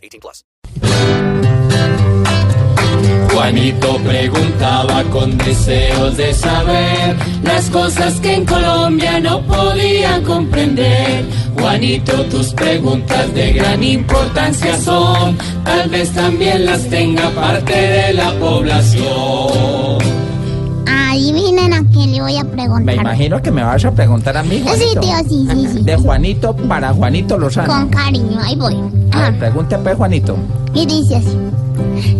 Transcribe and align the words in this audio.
18 0.00 0.20
plus. 0.20 0.44
Juanito 3.32 3.96
preguntaba 3.98 5.02
con 5.04 5.38
deseos 5.38 6.16
de 6.16 6.34
saber 6.34 7.16
las 7.42 7.70
cosas 7.70 8.20
que 8.20 8.34
en 8.34 8.44
Colombia 8.44 9.18
no 9.20 9.40
podían 9.46 10.22
comprender. 10.24 11.24
Juanito, 11.58 12.24
tus 12.26 12.52
preguntas 12.52 13.32
de 13.34 13.52
gran 13.52 13.82
importancia 13.82 14.76
son, 14.78 15.38
tal 15.64 15.88
vez 15.88 16.12
también 16.12 16.66
las 16.66 16.88
tenga 16.88 17.30
parte 17.30 17.74
de 17.74 18.12
la 18.14 18.32
población. 18.34 19.19
Preguntar. 22.60 22.84
Me 22.84 22.94
imagino 22.94 23.42
que 23.42 23.50
me 23.50 23.62
vas 23.62 23.84
a 23.84 23.90
preguntar 23.90 24.36
a 24.36 24.42
mí, 24.42 24.62
Sí, 24.76 24.84
tío, 25.00 25.12
sí, 25.28 25.46
sí, 25.50 25.68
sí. 25.72 25.82
De 25.82 25.96
Juanito 25.96 26.54
para 26.54 26.92
Juanito 26.92 27.38
Lozano. 27.38 27.68
Con 27.72 27.88
cariño, 27.88 28.38
ahí 28.40 28.56
voy. 28.56 28.76
A 29.12 29.22
ver, 29.22 29.38
pregunte 29.38 29.78
pues, 29.78 29.96
Juanito. 29.96 30.36
y 30.74 30.86
dice 30.86 31.16
así. 31.16 31.36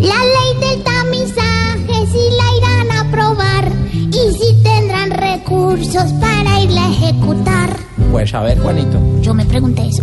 La 0.01 0.17
ley 0.17 0.69
del 0.75 0.83
tamizaje 0.83 2.07
si 2.13 2.37
la 2.37 2.57
irán 2.57 2.91
a 2.97 3.01
aprobar 3.03 3.73
y 3.93 4.33
si 4.33 4.63
tendrán 4.63 5.11
recursos 5.11 6.13
para 6.15 6.61
irla 6.61 6.87
a 6.87 6.91
ejecutar. 6.91 7.77
Pues 8.11 8.35
a 8.35 8.41
ver, 8.43 8.59
Juanito. 8.59 8.99
Yo 9.21 9.35
me 9.35 9.45
pregunté 9.45 9.87
eso. 9.87 10.03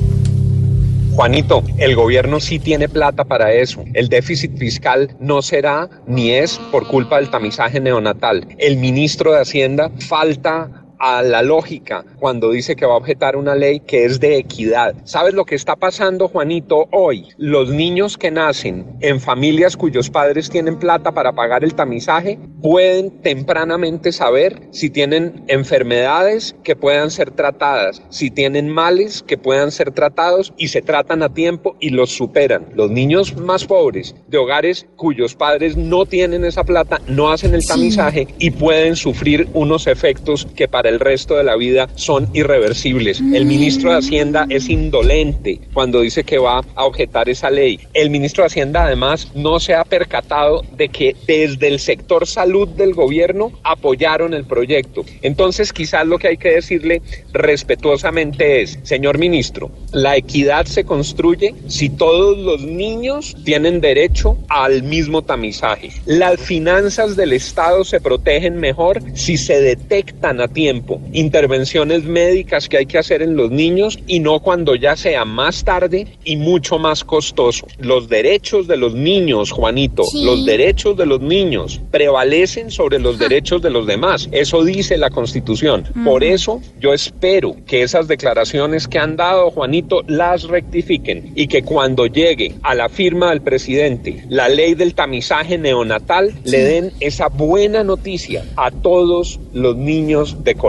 Juanito, 1.17 1.63
el 1.79 1.95
gobierno 1.95 2.39
sí 2.39 2.59
tiene 2.59 2.87
plata 2.87 3.25
para 3.25 3.51
eso. 3.51 3.83
El 3.95 4.07
déficit 4.07 4.55
fiscal 4.55 5.15
no 5.19 5.41
será 5.41 5.89
ni 6.05 6.29
es 6.29 6.59
por 6.71 6.85
culpa 6.87 7.15
del 7.15 7.31
tamizaje 7.31 7.79
neonatal. 7.79 8.45
El 8.59 8.77
ministro 8.77 9.31
de 9.31 9.41
Hacienda 9.41 9.89
falta 9.97 10.85
a 10.99 11.21
la 11.21 11.41
lógica 11.41 12.05
cuando 12.19 12.51
dice 12.51 12.75
que 12.75 12.85
va 12.85 12.93
a 12.93 12.97
objetar 12.97 13.35
una 13.35 13.55
ley 13.55 13.79
que 13.79 14.05
es 14.05 14.19
de 14.19 14.37
equidad. 14.37 14.95
¿Sabes 15.03 15.33
lo 15.33 15.45
que 15.45 15.55
está 15.55 15.75
pasando, 15.75 16.27
Juanito, 16.27 16.87
hoy? 16.91 17.27
Los 17.37 17.69
niños 17.69 18.17
que 18.17 18.31
nacen 18.31 18.97
en 19.01 19.19
familias 19.19 19.77
cuyos 19.77 20.09
padres 20.09 20.49
tienen 20.49 20.79
plata 20.79 21.11
para 21.11 21.33
pagar 21.33 21.63
el 21.63 21.75
tamizaje 21.75 22.39
pueden 22.61 23.21
tempranamente 23.21 24.11
saber 24.11 24.61
si 24.71 24.89
tienen 24.89 25.43
enfermedades 25.47 26.55
que 26.63 26.75
puedan 26.75 27.11
ser 27.11 27.31
tratadas, 27.31 28.01
si 28.09 28.31
tienen 28.31 28.69
males 28.69 29.23
que 29.23 29.37
puedan 29.37 29.71
ser 29.71 29.91
tratados 29.91 30.53
y 30.57 30.69
se 30.69 30.81
tratan 30.81 31.23
a 31.23 31.33
tiempo 31.33 31.75
y 31.79 31.89
los 31.89 32.11
superan. 32.11 32.67
Los 32.73 32.91
niños 32.91 33.35
más 33.37 33.65
pobres 33.65 34.15
de 34.27 34.37
hogares 34.37 34.87
cuyos 34.95 35.35
padres 35.35 35.77
no 35.77 36.05
tienen 36.05 36.45
esa 36.45 36.63
plata 36.63 37.01
no 37.07 37.31
hacen 37.31 37.53
el 37.53 37.65
tamizaje 37.65 38.27
y 38.39 38.51
pueden 38.51 38.95
sufrir 38.95 39.47
unos 39.53 39.87
efectos 39.87 40.47
que 40.55 40.67
para 40.67 40.86
el 40.89 40.99
resto 40.99 41.35
de 41.35 41.43
la 41.43 41.55
vida 41.55 41.87
son 41.95 42.29
irreversibles. 42.33 43.21
El 43.33 43.45
ministro 43.45 43.91
de 43.91 43.97
Hacienda 43.97 44.45
es 44.49 44.69
indolente 44.69 45.59
cuando 45.73 46.01
dice 46.01 46.23
que 46.23 46.37
va 46.37 46.61
a 46.75 46.85
objetar 46.85 47.29
esa 47.29 47.49
ley. 47.49 47.79
El 47.93 48.09
ministro 48.09 48.43
de 48.43 48.47
Hacienda 48.47 48.85
además 48.85 49.31
no 49.35 49.59
se 49.59 49.73
ha 49.75 49.83
percatado 49.83 50.63
de 50.75 50.89
que 50.89 51.15
desde 51.25 51.67
el 51.67 51.79
sector 51.79 52.27
salud 52.27 52.67
del 52.67 52.93
gobierno 52.93 53.51
apoyaron 53.63 54.33
el 54.33 54.45
proyecto. 54.45 55.03
Entonces 55.21 55.73
quizás 55.73 56.05
lo 56.07 56.17
que 56.17 56.29
hay 56.29 56.37
que 56.37 56.51
decirle 56.51 57.01
respetuosamente 57.33 58.61
es, 58.61 58.79
señor 58.83 59.17
ministro, 59.17 59.71
la 59.91 60.15
equidad 60.15 60.65
se 60.65 60.83
construye 60.83 61.53
si 61.67 61.89
todos 61.89 62.37
los 62.37 62.61
niños 62.61 63.35
tienen 63.43 63.81
derecho 63.81 64.37
al 64.49 64.83
mismo 64.83 65.21
tamizaje. 65.23 65.91
Las 66.05 66.39
finanzas 66.39 67.15
del 67.15 67.33
Estado 67.33 67.83
se 67.83 68.01
protegen 68.01 68.57
mejor 68.57 69.01
si 69.13 69.37
se 69.37 69.61
detectan 69.61 70.41
a 70.41 70.47
tiempo 70.47 70.76
intervenciones 71.13 72.03
médicas 72.03 72.69
que 72.69 72.77
hay 72.77 72.85
que 72.85 72.97
hacer 72.97 73.21
en 73.21 73.35
los 73.35 73.51
niños 73.51 73.99
y 74.07 74.19
no 74.19 74.39
cuando 74.39 74.75
ya 74.75 74.95
sea 74.95 75.25
más 75.25 75.63
tarde 75.63 76.07
y 76.23 76.35
mucho 76.35 76.79
más 76.79 77.03
costoso. 77.03 77.67
Los 77.79 78.09
derechos 78.09 78.67
de 78.67 78.77
los 78.77 78.93
niños, 78.93 79.51
Juanito, 79.51 80.03
Sí. 80.03 80.23
los 80.23 80.45
derechos 80.45 80.95
de 80.97 81.05
los 81.05 81.21
niños 81.21 81.81
prevalecen 81.91 82.71
sobre 82.71 82.99
los 82.99 83.19
derechos 83.19 83.61
de 83.61 83.69
los 83.69 83.85
demás. 83.87 84.29
Eso 84.31 84.63
dice 84.63 84.97
la 84.97 85.09
Constitución. 85.09 85.83
Por 86.05 86.23
eso 86.23 86.61
yo 86.79 86.93
espero 86.93 87.55
que 87.65 87.81
esas 87.83 88.07
declaraciones 88.07 88.87
que 88.87 88.99
han 88.99 89.15
dado, 89.15 89.51
Juanito, 89.51 90.03
las 90.07 90.43
rectifiquen 90.43 91.31
y 91.35 91.47
que 91.47 91.63
cuando 91.63 92.05
llegue 92.05 92.53
a 92.63 92.75
la 92.75 92.89
firma 92.89 93.29
del 93.29 93.41
presidente 93.41 94.23
la 94.29 94.49
ley 94.49 94.73
del 94.75 94.93
tamizaje 94.93 95.57
neonatal, 95.57 96.33
le 96.43 96.63
den 96.63 96.91
esa 96.99 97.27
buena 97.27 97.83
noticia 97.83 98.43
a 98.55 98.71
todos 98.71 99.39
los 99.53 99.75
niños 99.75 100.43
de 100.43 100.55
Colombia. 100.55 100.66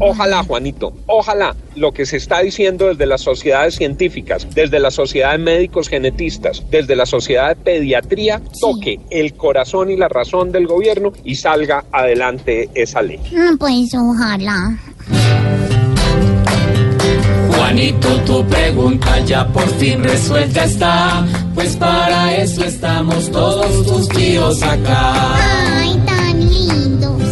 Ojalá, 0.00 0.42
Juanito, 0.44 0.92
ojalá 1.06 1.54
lo 1.76 1.92
que 1.92 2.06
se 2.06 2.16
está 2.16 2.40
diciendo 2.40 2.88
desde 2.88 3.06
las 3.06 3.22
sociedades 3.22 3.76
científicas, 3.76 4.46
desde 4.54 4.78
la 4.78 4.90
sociedad 4.90 5.32
de 5.32 5.38
médicos 5.38 5.88
genetistas, 5.88 6.62
desde 6.70 6.96
la 6.96 7.06
sociedad 7.06 7.48
de 7.48 7.56
pediatría, 7.56 8.40
toque 8.60 9.00
el 9.10 9.34
corazón 9.34 9.90
y 9.90 9.96
la 9.96 10.08
razón 10.08 10.52
del 10.52 10.66
gobierno 10.66 11.12
y 11.24 11.36
salga 11.36 11.84
adelante 11.92 12.68
esa 12.74 13.02
ley. 13.02 13.20
Mm, 13.30 13.56
Pues 13.58 13.94
ojalá. 13.94 14.76
Juanito, 17.72 18.08
tu 18.26 18.44
pregunta 18.46 19.20
ya 19.20 19.46
por 19.48 19.66
fin 19.78 20.02
resuelta 20.02 20.64
está, 20.64 21.24
pues 21.54 21.76
para 21.76 22.36
eso 22.36 22.64
estamos 22.64 23.30
todos 23.30 23.86
tus 23.86 24.08
tíos 24.08 24.62
acá. 24.62 25.14
Ay, 25.78 25.98
tan 26.04 26.40
lindos. 26.40 27.31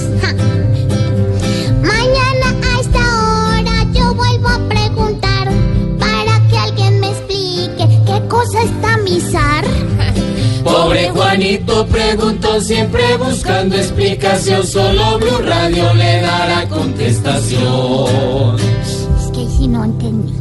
Juanito 11.40 11.86
preguntó 11.86 12.60
siempre 12.60 13.16
buscando 13.16 13.74
explicación, 13.74 14.62
solo 14.66 15.18
Blue 15.18 15.38
Radio 15.38 15.94
le 15.94 16.20
dará 16.20 16.68
contestación. 16.68 18.58
Es 18.58 19.30
que 19.32 19.48
si 19.48 19.66
no 19.66 19.84
entendí. 19.84 20.39